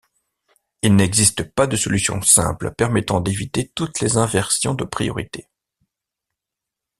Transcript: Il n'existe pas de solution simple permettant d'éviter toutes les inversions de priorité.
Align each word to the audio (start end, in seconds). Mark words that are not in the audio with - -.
Il 0.81 0.95
n'existe 0.95 1.43
pas 1.53 1.67
de 1.67 1.75
solution 1.75 2.23
simple 2.23 2.71
permettant 2.73 3.21
d'éviter 3.21 3.69
toutes 3.75 3.99
les 3.99 4.17
inversions 4.17 4.73
de 4.73 4.83
priorité. 4.83 5.47